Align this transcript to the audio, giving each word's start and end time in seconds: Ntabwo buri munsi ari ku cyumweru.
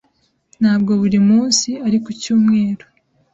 Ntabwo 0.61 0.91
buri 1.01 1.19
munsi 1.29 1.69
ari 1.87 1.97
ku 2.03 2.09
cyumweru. 2.21 2.85